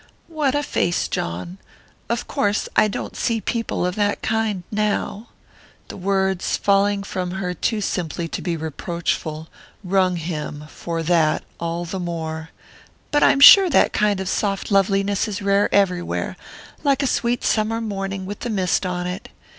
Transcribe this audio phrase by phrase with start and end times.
[0.29, 1.59] "What a face, John!
[2.09, 5.29] Of course I don't often see people of that kind now"
[5.89, 9.47] the words, falling from her too simply to be reproachful,
[9.83, 12.49] wrung him, for that, all the more
[13.11, 16.35] "but I'm sure that kind of soft loveliness is rare everywhere;
[16.83, 19.29] like a sweet summer morning with the mist on it.